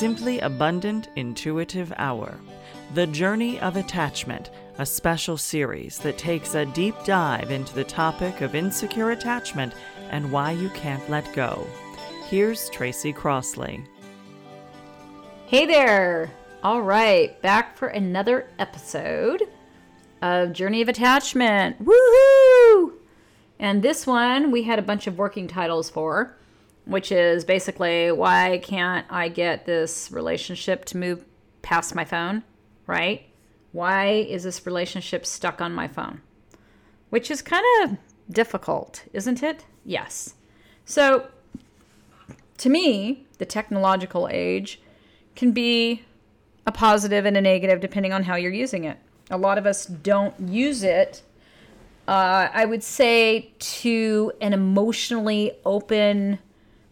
[0.00, 2.40] Simply Abundant Intuitive Hour.
[2.94, 8.40] The Journey of Attachment, a special series that takes a deep dive into the topic
[8.40, 9.74] of insecure attachment
[10.08, 11.66] and why you can't let go.
[12.30, 13.84] Here's Tracy Crossley.
[15.44, 16.30] Hey there!
[16.62, 19.42] All right, back for another episode
[20.22, 21.76] of Journey of Attachment.
[21.84, 22.94] Woohoo!
[23.58, 26.38] And this one we had a bunch of working titles for,
[26.90, 31.24] which is basically why can't I get this relationship to move
[31.62, 32.42] past my phone,
[32.88, 33.22] right?
[33.70, 36.20] Why is this relationship stuck on my phone?
[37.10, 37.96] Which is kind of
[38.28, 39.64] difficult, isn't it?
[39.84, 40.34] Yes.
[40.84, 41.28] So,
[42.58, 44.80] to me, the technological age
[45.36, 46.02] can be
[46.66, 48.98] a positive and a negative depending on how you're using it.
[49.30, 51.22] A lot of us don't use it,
[52.08, 56.40] uh, I would say, to an emotionally open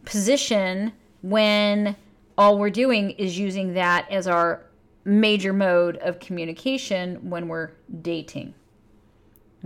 [0.09, 1.95] position when
[2.39, 4.65] all we're doing is using that as our
[5.05, 8.55] major mode of communication when we're dating.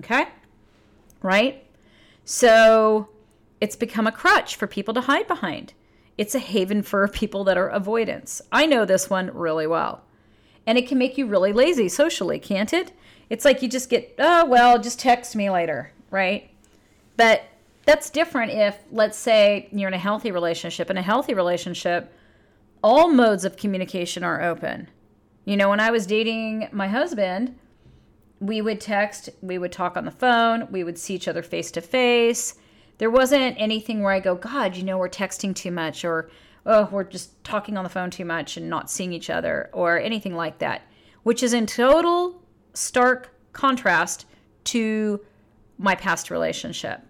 [0.01, 0.27] Okay?
[1.23, 1.65] Right?
[2.25, 3.09] So
[3.61, 5.75] it's become a crutch for people to hide behind.
[6.19, 8.43] It's a haven for people that are avoidance.
[8.51, 10.03] I know this one really well.
[10.67, 12.93] And it can make you really lazy socially, can't it?
[13.31, 16.51] It's like you just get, oh, well, just text me later, right?
[17.17, 17.43] But
[17.85, 20.91] that's different if, let's say, you're in a healthy relationship.
[20.91, 22.13] In a healthy relationship,
[22.83, 24.89] all modes of communication are open.
[25.45, 27.59] You know, when I was dating my husband,
[28.39, 31.71] we would text, we would talk on the phone, we would see each other face
[31.73, 32.55] to face.
[32.99, 36.31] There wasn't anything where I go, God, you know, we're texting too much, or
[36.67, 39.99] oh, we're just talking on the phone too much and not seeing each other, or
[39.99, 40.83] anything like that,
[41.25, 42.43] which is in total
[42.75, 44.27] stark contrast
[44.65, 45.21] to
[45.79, 47.01] my past relationship.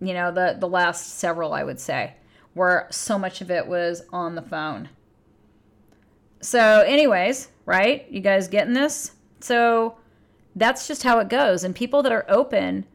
[0.00, 2.14] You know, the the last several I would say,
[2.54, 4.88] where so much of it was on the phone.
[6.40, 8.06] So, anyways, right?
[8.10, 9.12] You guys getting this?
[9.40, 9.96] So,
[10.54, 11.64] that's just how it goes.
[11.64, 12.86] And people that are open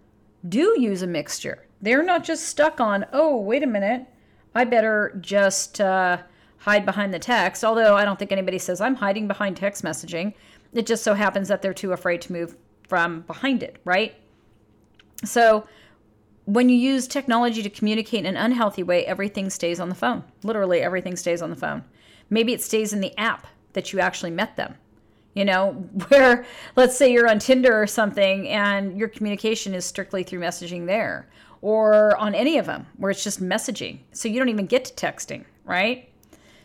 [0.47, 1.65] do use a mixture.
[1.81, 4.05] They're not just stuck on, oh, wait a minute,
[4.55, 6.19] I better just uh,
[6.57, 7.63] hide behind the text.
[7.63, 10.33] Although I don't think anybody says I'm hiding behind text messaging.
[10.73, 12.55] It just so happens that they're too afraid to move
[12.87, 14.15] from behind it, right?
[15.23, 15.65] So
[16.45, 20.23] when you use technology to communicate in an unhealthy way, everything stays on the phone.
[20.43, 21.83] Literally, everything stays on the phone.
[22.29, 24.75] Maybe it stays in the app that you actually met them.
[25.33, 25.71] You know,
[26.09, 26.45] where
[26.75, 31.29] let's say you're on Tinder or something and your communication is strictly through messaging there,
[31.61, 33.99] or on any of them where it's just messaging.
[34.11, 36.09] So you don't even get to texting, right?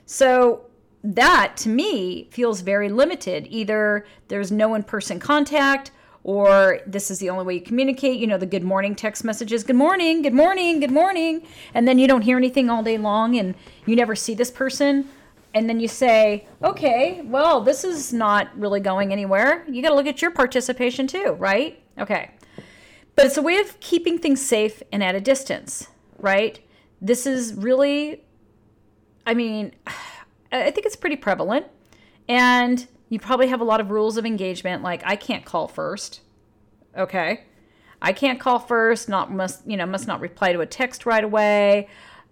[0.07, 0.67] So
[1.05, 3.47] that to me feels very limited.
[3.49, 5.93] Either there's no in person contact,
[6.29, 8.21] or this is the only way you communicate.
[8.21, 11.41] You know, the good morning text messages, good morning, good morning, good morning.
[11.73, 13.55] And then you don't hear anything all day long and
[13.87, 15.09] you never see this person.
[15.55, 19.65] And then you say, okay, well, this is not really going anywhere.
[19.71, 21.83] You got to look at your participation too, right?
[21.97, 22.31] Okay.
[23.15, 25.87] But it's a way of keeping things safe and at a distance,
[26.19, 26.61] right?
[27.01, 28.23] This is really,
[29.27, 29.73] I mean,
[30.53, 31.65] I think it's pretty prevalent.
[32.29, 36.21] And you probably have a lot of rules of engagement like I can't call first.
[36.97, 37.45] Okay.
[38.01, 41.25] I can't call first, not must, you know, must not reply to a text right
[41.25, 41.89] away.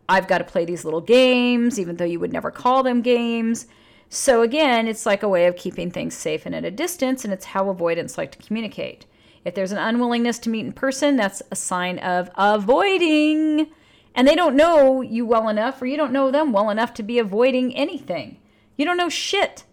[0.08, 3.66] I've got to play these little games even though you would never call them games.
[4.08, 7.32] So again, it's like a way of keeping things safe and at a distance and
[7.32, 9.06] it's how avoidance like to communicate.
[9.44, 13.68] If there's an unwillingness to meet in person, that's a sign of avoiding.
[14.14, 17.02] And they don't know you well enough or you don't know them well enough to
[17.02, 18.38] be avoiding anything.
[18.76, 19.64] You don't know shit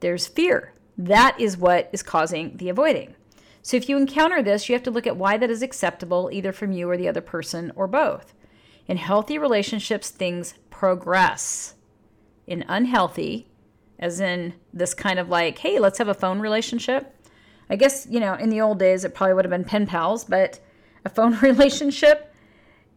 [0.00, 0.72] there's fear.
[0.98, 3.14] That is what is causing the avoiding.
[3.62, 6.52] So if you encounter this, you have to look at why that is acceptable, either
[6.52, 8.32] from you or the other person or both.
[8.86, 11.74] In healthy relationships, things progress.
[12.46, 13.48] In unhealthy,
[13.98, 17.12] as in this kind of like, hey, let's have a phone relationship.
[17.68, 20.24] I guess, you know, in the old days, it probably would have been pen pals,
[20.24, 20.60] but
[21.04, 22.32] a phone relationship,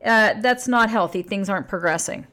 [0.06, 1.22] uh, that's not healthy.
[1.22, 2.28] Things aren't progressing.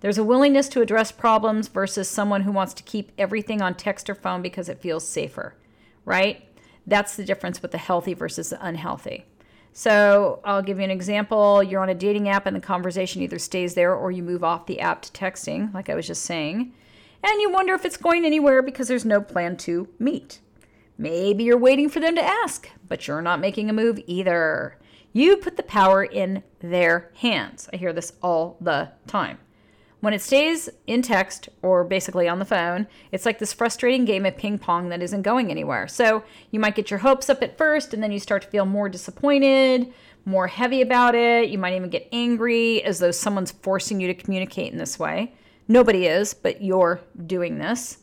[0.00, 4.08] There's a willingness to address problems versus someone who wants to keep everything on text
[4.08, 5.54] or phone because it feels safer,
[6.04, 6.46] right?
[6.86, 9.26] That's the difference with the healthy versus the unhealthy.
[9.72, 11.62] So I'll give you an example.
[11.62, 14.66] You're on a dating app and the conversation either stays there or you move off
[14.66, 16.72] the app to texting, like I was just saying.
[17.22, 20.40] And you wonder if it's going anywhere because there's no plan to meet.
[20.96, 24.78] Maybe you're waiting for them to ask, but you're not making a move either.
[25.12, 27.68] You put the power in their hands.
[27.72, 29.38] I hear this all the time.
[30.00, 34.24] When it stays in text or basically on the phone, it's like this frustrating game
[34.24, 35.88] of ping pong that isn't going anywhere.
[35.88, 38.64] So you might get your hopes up at first and then you start to feel
[38.64, 39.92] more disappointed,
[40.24, 41.50] more heavy about it.
[41.50, 45.34] You might even get angry as though someone's forcing you to communicate in this way.
[45.68, 47.98] Nobody is, but you're doing this.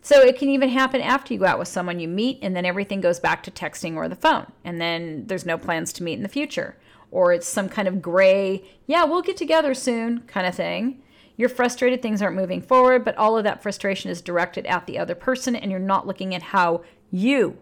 [0.00, 2.64] So it can even happen after you go out with someone you meet and then
[2.64, 4.46] everything goes back to texting or the phone.
[4.64, 6.76] And then there's no plans to meet in the future.
[7.10, 11.02] Or it's some kind of gray, yeah, we'll get together soon kind of thing.
[11.36, 14.98] You're frustrated, things aren't moving forward, but all of that frustration is directed at the
[14.98, 17.58] other person and you're not looking at how you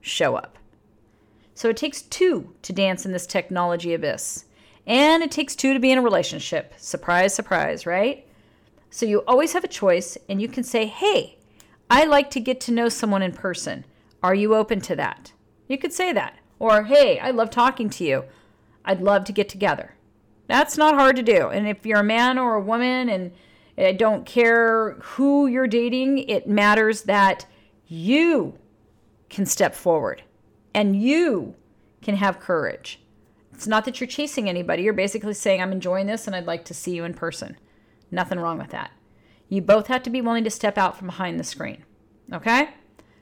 [0.00, 0.58] show up.
[1.54, 4.44] So it takes two to dance in this technology abyss.
[4.86, 6.72] And it takes two to be in a relationship.
[6.76, 8.26] Surprise, surprise, right?
[8.90, 11.36] So you always have a choice, and you can say, hey,
[11.90, 13.84] I like to get to know someone in person.
[14.22, 15.32] Are you open to that?
[15.66, 16.38] You could say that.
[16.58, 18.24] Or, hey, I love talking to you.
[18.84, 19.94] I'd love to get together.
[20.48, 21.48] That's not hard to do.
[21.48, 23.32] And if you're a man or a woman and
[23.78, 27.46] I don't care who you're dating, it matters that
[27.86, 28.58] you
[29.28, 30.22] can step forward
[30.74, 31.54] and you
[32.02, 33.00] can have courage.
[33.52, 34.82] It's not that you're chasing anybody.
[34.82, 37.56] You're basically saying, I'm enjoying this and I'd like to see you in person.
[38.10, 38.90] Nothing wrong with that.
[39.48, 41.84] You both have to be willing to step out from behind the screen.
[42.32, 42.70] Okay?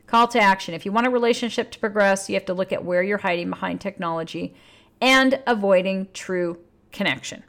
[0.06, 0.74] Call to action.
[0.74, 3.50] If you want a relationship to progress, you have to look at where you're hiding
[3.50, 4.54] behind technology
[5.00, 6.58] and avoiding true
[6.92, 7.44] connection.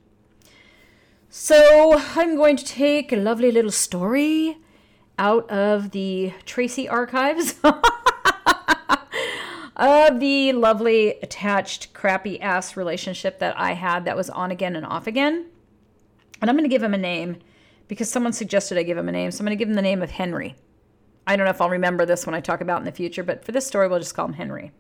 [1.30, 4.58] So, I'm going to take a lovely little story
[5.20, 7.56] out of the Tracy archives
[9.76, 14.86] of the lovely attached crappy ass relationship that I had that was on again and
[14.86, 15.48] off again.
[16.42, 17.38] And I'm going to give him a name
[17.88, 19.32] because someone suggested I give him a name.
[19.32, 20.56] So I'm going to give him the name of Henry.
[21.26, 23.44] I don't know if I'll remember this when I talk about in the future, but
[23.44, 24.72] for this story, we'll just call him Henry.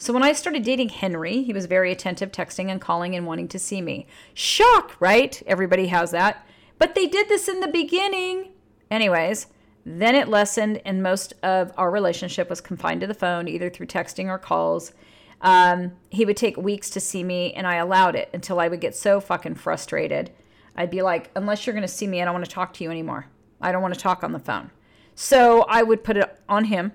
[0.00, 3.48] So when I started dating Henry, he was very attentive, texting and calling and wanting
[3.48, 4.06] to see me.
[4.32, 5.42] Shock, right?
[5.46, 6.46] Everybody has that.
[6.78, 8.52] But they did this in the beginning.
[8.90, 9.48] Anyways,
[9.84, 13.88] then it lessened, and most of our relationship was confined to the phone, either through
[13.88, 14.94] texting or calls.
[15.42, 18.80] Um, he would take weeks to see me, and I allowed it until I would
[18.80, 20.30] get so fucking frustrated.
[20.74, 22.84] I'd be like, unless you're going to see me, I don't want to talk to
[22.84, 23.26] you anymore.
[23.60, 24.70] I don't want to talk on the phone.
[25.14, 26.92] So I would put it on him.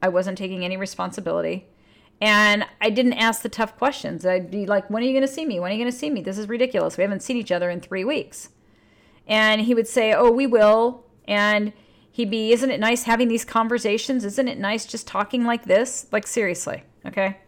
[0.00, 1.66] I wasn't taking any responsibility.
[2.20, 4.24] And I didn't ask the tough questions.
[4.24, 5.60] I'd be like, when are you going to see me?
[5.60, 6.22] When are you going to see me?
[6.22, 6.96] This is ridiculous.
[6.96, 8.48] We haven't seen each other in three weeks.
[9.26, 11.04] And he would say, oh, we will.
[11.28, 11.72] And
[12.10, 14.24] he'd be, Isn't it nice having these conversations?
[14.24, 16.06] Isn't it nice just talking like this?
[16.10, 17.38] Like, seriously, okay?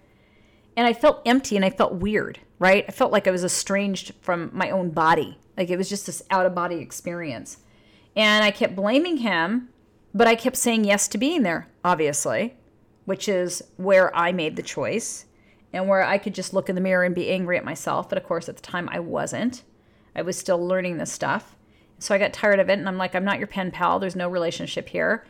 [0.77, 2.85] And I felt empty and I felt weird, right?
[2.87, 5.39] I felt like I was estranged from my own body.
[5.57, 7.59] Like it was just this out of body experience.
[8.15, 9.71] And I kept blaming him,
[10.15, 12.57] but I kept saying yes to being there, obviously,
[13.09, 15.25] which is where I made the choice
[15.73, 18.07] and where I could just look in the mirror and be angry at myself.
[18.07, 19.63] But of course, at the time, I wasn't.
[20.15, 21.57] I was still learning this stuff.
[21.99, 23.99] So I got tired of it and I'm like, I'm not your pen pal.
[23.99, 25.25] There's no relationship here.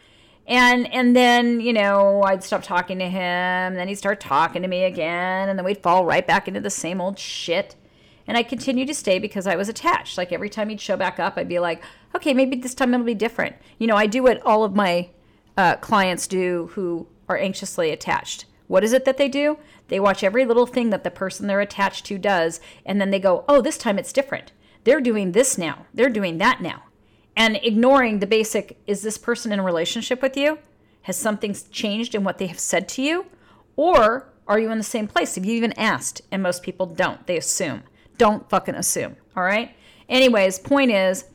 [0.49, 4.69] And and then, you know, I'd stop talking to him, then he'd start talking to
[4.69, 7.77] me again, and then we'd fall right back into the same old shit.
[8.27, 10.19] And I continued to stay because I was attached.
[10.19, 11.81] Like every time he'd show back up, I'd be like,
[12.17, 13.55] okay, maybe this time it'll be different.
[13.79, 15.11] You know, I do what all of my
[15.57, 18.47] uh, clients do who are anxiously attached.
[18.67, 19.59] What is it that they do?
[19.89, 23.19] They watch every little thing that the person they're attached to does, and then they
[23.19, 24.53] go, oh, this time it's different.
[24.85, 25.87] They're doing this now.
[25.95, 26.85] They're doing that now.
[27.37, 30.59] And ignoring the basic is this person in a relationship with you?
[31.03, 33.27] Has something changed in what they have said to you?
[33.77, 35.37] Or are you in the same place?
[35.37, 36.21] Have you even asked?
[36.33, 37.27] And most people don't.
[37.27, 37.85] They assume.
[38.17, 39.17] Don't fucking assume.
[39.37, 39.75] All right?
[40.09, 41.27] Anyways, point is,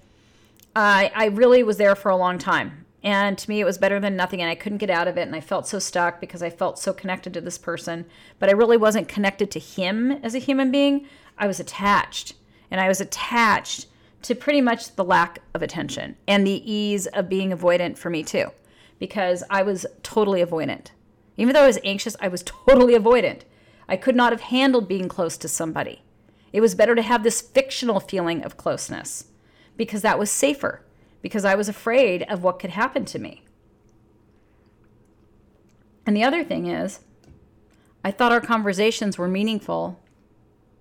[0.75, 2.82] I, I really was there for a long time.
[3.03, 4.41] And to me, it was better than nothing.
[4.41, 5.23] And I couldn't get out of it.
[5.27, 8.05] And I felt so stuck because I felt so connected to this person.
[8.39, 11.07] But I really wasn't connected to him as a human being.
[11.37, 12.35] I was attached
[12.71, 13.87] and I was attached
[14.23, 18.23] to pretty much the lack of attention and the ease of being avoidant for me
[18.23, 18.47] too,
[18.99, 20.87] because I was totally avoidant.
[21.37, 23.41] Even though I was anxious, I was totally avoidant.
[23.87, 26.01] I could not have handled being close to somebody.
[26.53, 29.25] It was better to have this fictional feeling of closeness
[29.75, 30.81] because that was safer,
[31.23, 33.41] because I was afraid of what could happen to me.
[36.05, 36.99] And the other thing is,
[38.03, 39.99] I thought our conversations were meaningful,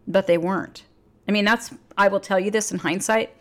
[0.07, 0.83] but they weren't.
[1.29, 3.35] I mean, that's, I will tell you this in hindsight.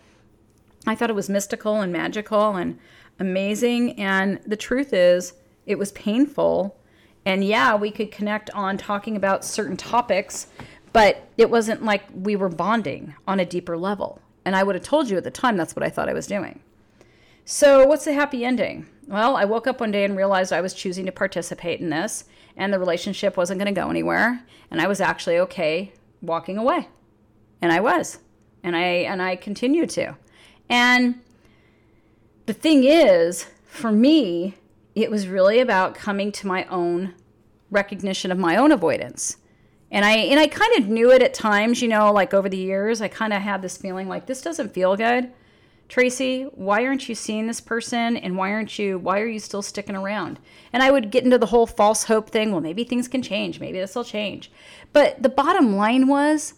[0.86, 2.77] I thought it was mystical and magical and
[3.20, 4.00] amazing.
[4.00, 5.34] And the truth is,
[5.65, 6.77] it was painful.
[7.25, 10.48] And yeah, we could connect on talking about certain topics,
[10.93, 14.22] but it wasn't like we were bonding on a deeper level.
[14.46, 16.27] And I would have told you at the time that's what I thought I was
[16.27, 16.60] doing.
[17.45, 18.88] So, what's the happy ending?
[19.07, 22.25] Well, I woke up one day and realized I was choosing to participate in this,
[22.55, 26.88] and the relationship wasn't going to go anywhere, and I was actually okay walking away
[27.62, 28.19] and I was,
[28.63, 30.15] and I and I continue to.
[30.69, 31.21] And
[32.45, 34.55] the thing is, for me,
[34.95, 37.13] it was really about coming to my own
[37.69, 39.38] recognition of my own avoidance.
[39.91, 42.57] And I and I kind of knew it at times, you know, like over the
[42.57, 45.31] years, I kind of had this feeling like this doesn't feel good.
[45.91, 48.15] Tracy, why aren't you seeing this person?
[48.15, 50.39] And why aren't you, why are you still sticking around?
[50.71, 52.53] And I would get into the whole false hope thing.
[52.53, 53.60] Well, maybe things can change.
[53.60, 54.50] Maybe this will change.
[54.93, 56.53] But the bottom line was,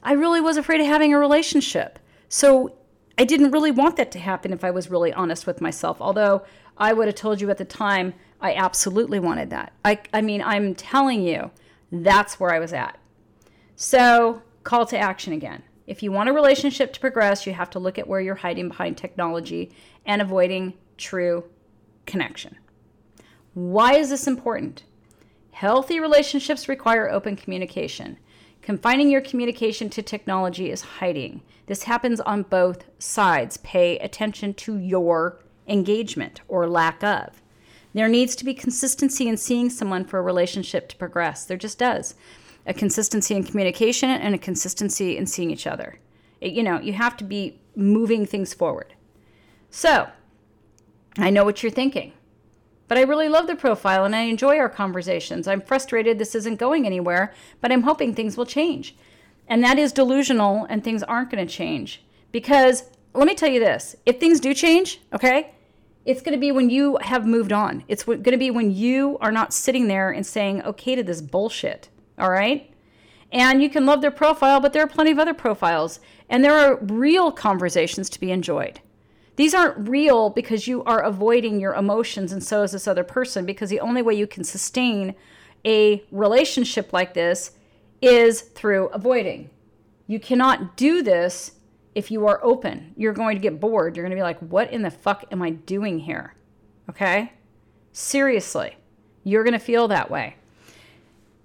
[0.00, 1.98] I really was afraid of having a relationship.
[2.28, 2.76] So
[3.18, 5.96] I didn't really want that to happen if I was really honest with myself.
[6.00, 6.44] Although
[6.76, 9.72] I would have told you at the time, I absolutely wanted that.
[9.84, 11.50] I, I mean, I'm telling you,
[11.90, 12.96] that's where I was at.
[13.74, 15.64] So, call to action again.
[15.88, 18.68] If you want a relationship to progress, you have to look at where you're hiding
[18.68, 19.72] behind technology
[20.04, 21.44] and avoiding true
[22.04, 22.58] connection.
[23.54, 24.84] Why is this important?
[25.52, 28.18] Healthy relationships require open communication.
[28.60, 31.40] Confining your communication to technology is hiding.
[31.64, 33.56] This happens on both sides.
[33.56, 37.40] Pay attention to your engagement or lack of.
[37.94, 41.46] There needs to be consistency in seeing someone for a relationship to progress.
[41.46, 42.14] There just does
[42.66, 45.98] a consistency in communication and a consistency in seeing each other.
[46.40, 48.94] It, you know, you have to be moving things forward.
[49.70, 50.08] So,
[51.16, 52.12] I know what you're thinking,
[52.86, 55.48] but I really love the profile and I enjoy our conversations.
[55.48, 58.96] I'm frustrated this isn't going anywhere, but I'm hoping things will change.
[59.48, 62.02] And that is delusional and things aren't going to change.
[62.32, 62.84] Because
[63.14, 65.52] let me tell you this if things do change, okay,
[66.04, 67.84] it's going to be when you have moved on.
[67.88, 71.20] It's going to be when you are not sitting there and saying okay to this
[71.20, 71.88] bullshit.
[72.18, 72.72] All right.
[73.30, 76.00] And you can love their profile, but there are plenty of other profiles.
[76.28, 78.80] And there are real conversations to be enjoyed.
[79.36, 83.46] These aren't real because you are avoiding your emotions, and so is this other person,
[83.46, 85.14] because the only way you can sustain
[85.64, 87.52] a relationship like this
[88.02, 89.50] is through avoiding.
[90.08, 91.52] You cannot do this
[91.94, 92.94] if you are open.
[92.96, 93.96] You're going to get bored.
[93.96, 96.34] You're going to be like, what in the fuck am I doing here?
[96.90, 97.32] Okay?
[97.92, 98.76] Seriously,
[99.22, 100.36] you're going to feel that way.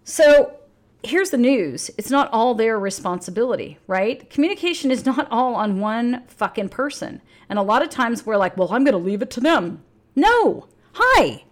[0.04, 0.60] So,
[1.04, 4.30] here's the news it's not all their responsibility, right?
[4.30, 7.22] Communication is not all on one fucking person.
[7.50, 9.84] And a lot of times we're like, well, I'm going to leave it to them.
[10.16, 10.68] No.
[10.94, 11.44] Hi.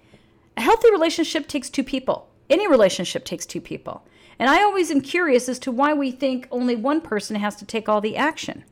[0.57, 2.29] A healthy relationship takes two people.
[2.49, 4.05] Any relationship takes two people.
[4.39, 7.65] And I always am curious as to why we think only one person has to
[7.65, 8.63] take all the action.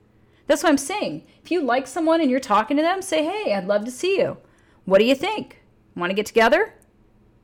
[0.48, 1.28] That's what I'm saying.
[1.44, 4.18] If you like someone and you're talking to them, say, hey, I'd love to see
[4.18, 4.38] you.
[4.86, 5.62] What do you think?
[5.96, 6.74] Want to get together?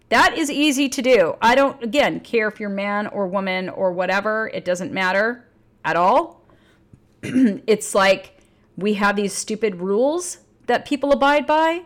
[0.10, 1.36] That is easy to do.
[1.42, 4.52] I don't, again, care if you're man or woman or whatever.
[4.54, 5.46] It doesn't matter
[5.84, 6.42] at all.
[7.24, 8.38] it's like
[8.78, 11.84] we have these stupid rules that people abide by.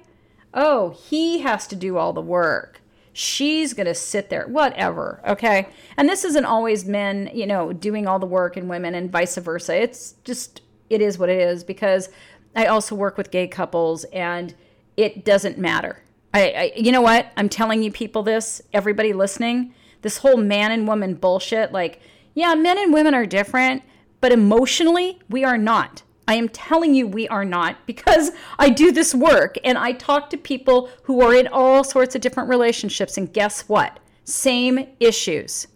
[0.53, 2.81] Oh, he has to do all the work.
[3.13, 5.21] She's going to sit there, whatever.
[5.25, 5.69] Okay.
[5.97, 9.37] And this isn't always men, you know, doing all the work and women and vice
[9.37, 9.81] versa.
[9.81, 12.09] It's just, it is what it is because
[12.55, 14.55] I also work with gay couples and
[14.97, 16.01] it doesn't matter
[16.33, 17.31] I, I, you know what?
[17.37, 21.71] I'm telling you people this, everybody listening, this whole man and woman bullshit.
[21.71, 21.99] Like,
[22.33, 23.83] yeah, men and women are different,
[24.21, 26.03] but emotionally, we are not.
[26.27, 30.29] I am telling you, we are not because I do this work and I talk
[30.29, 33.17] to people who are in all sorts of different relationships.
[33.17, 33.99] And guess what?
[34.25, 35.67] Same issues.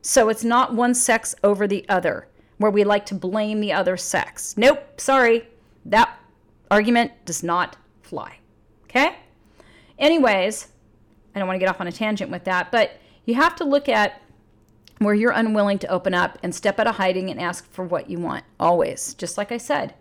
[0.00, 3.98] So it's not one sex over the other where we like to blame the other
[3.98, 4.56] sex.
[4.56, 5.48] Nope, sorry.
[5.84, 6.18] That
[6.70, 8.38] argument does not fly.
[8.84, 9.16] Okay?
[9.98, 10.68] Anyways,
[11.34, 13.64] I don't want to get off on a tangent with that, but you have to
[13.64, 14.20] look at
[14.98, 18.08] where you're unwilling to open up and step out of hiding and ask for what
[18.08, 18.44] you want.
[18.60, 19.14] Always.
[19.14, 19.94] Just like I said,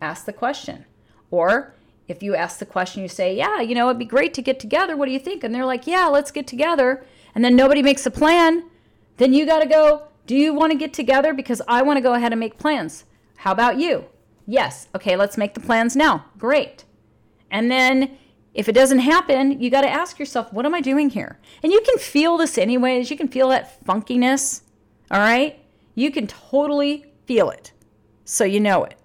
[0.00, 0.84] ask the question.
[1.30, 1.74] Or
[2.08, 4.60] if you ask the question, you say, Yeah, you know, it'd be great to get
[4.60, 4.96] together.
[4.96, 5.42] What do you think?
[5.42, 7.04] And they're like, Yeah, let's get together.
[7.34, 8.64] And then nobody makes a plan.
[9.16, 11.34] Then you got to go, Do you want to get together?
[11.34, 13.04] Because I want to go ahead and make plans.
[13.36, 14.06] How about you?
[14.46, 14.88] Yes.
[14.94, 16.26] Okay, let's make the plans now.
[16.38, 16.84] Great.
[17.50, 18.16] And then
[18.56, 21.38] if it doesn't happen, you got to ask yourself, what am I doing here?
[21.62, 23.10] And you can feel this anyways.
[23.10, 24.62] You can feel that funkiness.
[25.10, 25.60] All right?
[25.94, 27.72] You can totally feel it.
[28.24, 28.98] So you know it.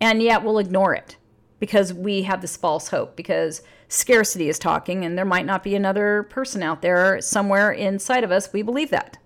[0.00, 1.16] And yet we'll ignore it
[1.60, 5.76] because we have this false hope because scarcity is talking and there might not be
[5.76, 8.52] another person out there somewhere inside of us.
[8.52, 9.16] We believe that.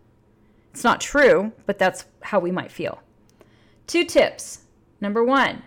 [0.74, 3.02] It's not true, but that's how we might feel.
[3.86, 4.60] Two tips.
[5.00, 5.62] Number one,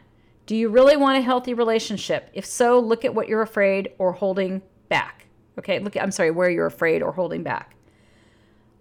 [0.46, 2.30] do you really want a healthy relationship?
[2.34, 5.26] If so, look at what you're afraid or holding back.
[5.58, 7.76] Okay, look, I'm sorry, where you're afraid or holding back.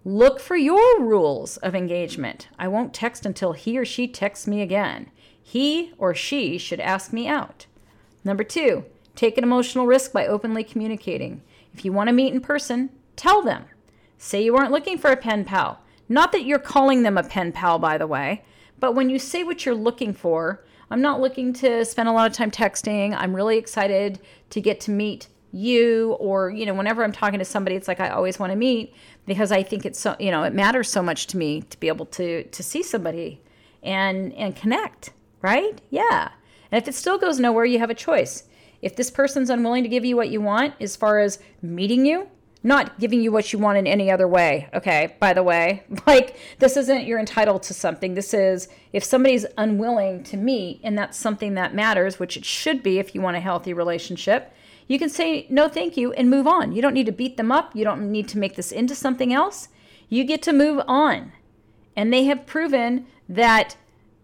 [0.03, 2.47] Look for your rules of engagement.
[2.59, 5.09] I won't text until he or she texts me again.
[5.41, 7.65] He or she should ask me out.
[8.23, 11.41] Number two, take an emotional risk by openly communicating.
[11.73, 13.65] If you want to meet in person, tell them.
[14.19, 15.81] Say you aren't looking for a pen pal.
[16.07, 18.43] Not that you're calling them a pen pal, by the way,
[18.79, 20.63] but when you say what you're looking for,
[20.95, 23.13] I'm not looking to spend a lot of time texting.
[23.17, 24.17] I'm really excited
[24.51, 28.01] to get to meet you or you know whenever i'm talking to somebody it's like
[28.01, 28.93] i always want to meet
[29.25, 31.87] because i think it's so you know it matters so much to me to be
[31.87, 33.41] able to to see somebody
[33.81, 35.11] and and connect
[35.41, 36.29] right yeah
[36.71, 38.43] And if it still goes nowhere, you have a choice.
[38.81, 42.27] If this person's unwilling to give you what you want as far as meeting you,
[42.65, 44.67] not giving you what you want in any other way.
[44.73, 48.15] Okay, by the way, like this isn't you're entitled to something.
[48.15, 52.81] This is if somebody's unwilling to meet and that's something that matters, which it should
[52.81, 54.51] be if you want a healthy relationship,
[54.87, 56.71] you can say no thank you and move on.
[56.71, 57.75] You don't need to beat them up.
[57.75, 59.69] You don't need to make this into something else.
[60.09, 61.33] You get to move on.
[61.95, 63.75] And they have proven that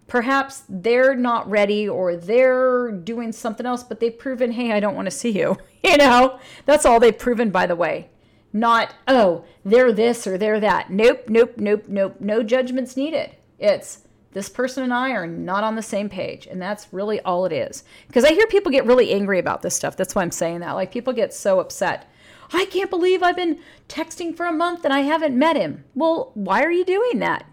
[0.07, 4.95] perhaps they're not ready or they're doing something else, but they've proven, hey, I don't
[4.95, 5.57] want to see you.
[5.83, 8.11] You know, that's all they've proven, by the way
[8.53, 10.89] not, oh, they're this or they're that.
[10.89, 12.15] Nope, nope, nope, nope.
[12.19, 13.35] No judgments needed.
[13.59, 16.47] It's this person and I are not on the same page.
[16.47, 17.83] And that's really all it is.
[18.07, 19.95] Because I hear people get really angry about this stuff.
[19.95, 20.73] That's why I'm saying that.
[20.73, 22.09] Like people get so upset.
[22.53, 25.85] I can't believe I've been texting for a month and I haven't met him.
[25.95, 27.45] Well, why are you doing that?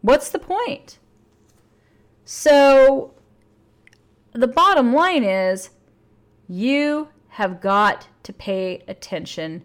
[0.00, 0.98] What's the point?
[2.24, 3.14] So,
[4.32, 5.70] the bottom line is
[6.48, 9.60] you have got to pay attention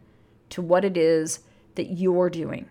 [0.49, 1.41] to what it is
[1.75, 2.67] that you're doing.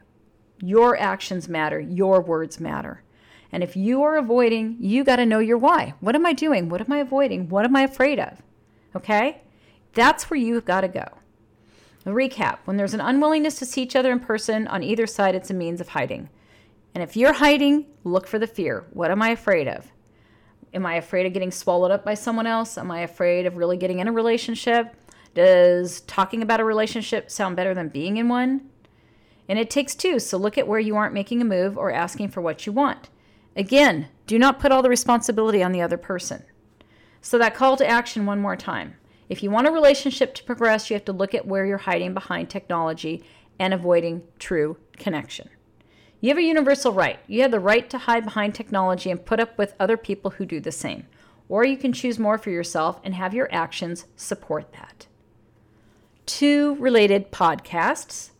[0.60, 3.04] Your actions matter, your words matter.
[3.52, 5.94] And if you are avoiding, you got to know your why.
[6.00, 6.68] What am I doing?
[6.68, 7.48] What am I avoiding?
[7.48, 8.42] What am I afraid of?
[8.96, 9.42] Okay?
[9.94, 11.06] That's where you've got to go.
[12.04, 15.36] A recap when there's an unwillingness to see each other in person on either side,
[15.36, 16.28] it's a means of hiding.
[16.92, 18.84] And if you're hiding, look for the fear.
[18.90, 19.92] What am I afraid of?
[20.74, 22.76] Am I afraid of getting swallowed up by someone else?
[22.76, 24.94] Am I afraid of really getting in a relationship?
[25.34, 28.68] Does talking about a relationship sound better than being in one?
[29.48, 32.28] And it takes two, so look at where you aren't making a move or asking
[32.28, 33.08] for what you want.
[33.56, 36.44] Again, do not put all the responsibility on the other person.
[37.20, 38.94] So, that call to action one more time.
[39.28, 42.14] If you want a relationship to progress, you have to look at where you're hiding
[42.14, 43.24] behind technology
[43.58, 45.48] and avoiding true connection.
[46.20, 47.18] You have a universal right.
[47.26, 50.46] You have the right to hide behind technology and put up with other people who
[50.46, 51.06] do the same.
[51.48, 55.06] Or you can choose more for yourself and have your actions support that
[56.28, 58.30] two related podcasts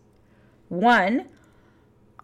[0.68, 1.24] one,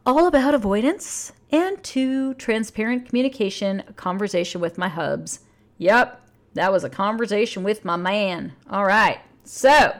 [0.05, 5.41] all about avoidance, and two, transparent communication, a conversation with my hubs.
[5.79, 6.21] Yep,
[6.53, 8.53] that was a conversation with my man.
[8.69, 9.97] All right, so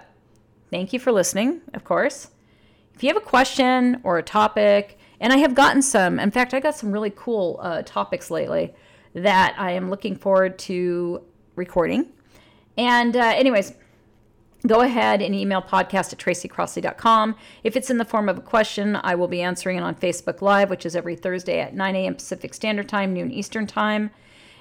[0.71, 2.29] thank you for listening, of course.
[2.95, 6.53] If you have a question or a topic, and I have gotten some, in fact,
[6.53, 8.75] I got some really cool uh, topics lately
[9.15, 11.23] that I am looking forward to
[11.57, 12.11] recording.
[12.77, 13.73] And, uh, anyways,
[14.67, 17.37] go ahead and email podcast at tracycrossley.com.
[17.63, 20.43] If it's in the form of a question, I will be answering it on Facebook
[20.43, 22.17] Live, which is every Thursday at 9 a.m.
[22.17, 24.11] Pacific Standard Time, noon Eastern Time.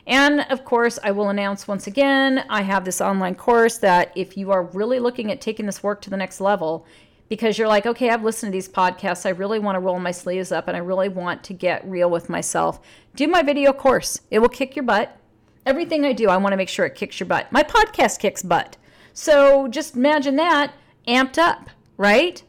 [0.08, 4.38] And of course, I will announce once again I have this online course that if
[4.38, 6.86] you are really looking at taking this work to the next level,
[7.30, 10.12] because you're like, okay, I've listened to these podcasts, I really want to roll my
[10.12, 12.80] sleeves up and I really want to get real with myself,
[13.16, 14.22] do my video course.
[14.30, 15.18] It will kick your butt.
[15.66, 17.52] Everything I do, I want to make sure it kicks your butt.
[17.52, 18.78] My podcast kicks butt.
[19.14, 20.74] So just imagine that
[21.08, 22.44] amped up, right?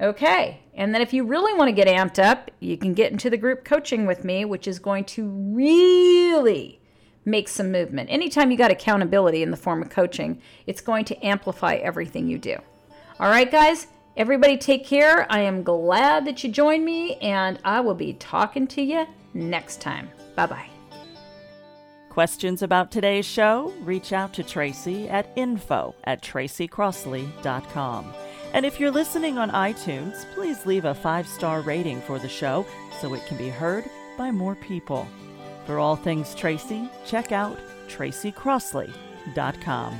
[0.00, 0.60] Okay.
[0.74, 3.36] And then if you really want to get amped up, you can get into the
[3.36, 6.80] group coaching with me, which is going to really
[7.24, 8.10] make some movement.
[8.10, 12.38] Anytime you got accountability in the form of coaching, it's going to amplify everything you
[12.38, 12.56] do.
[13.18, 13.86] All right, guys,
[14.16, 15.30] everybody take care.
[15.30, 19.80] I am glad that you joined me, and I will be talking to you next
[19.80, 20.10] time.
[20.34, 20.70] Bye bye.
[22.16, 23.74] Questions about today's show?
[23.82, 28.14] Reach out to Tracy at info at tracycrossley.com.
[28.54, 32.64] And if you're listening on iTunes, please leave a five star rating for the show
[33.02, 33.84] so it can be heard
[34.16, 35.06] by more people.
[35.66, 39.98] For all things Tracy, check out tracycrossley.com.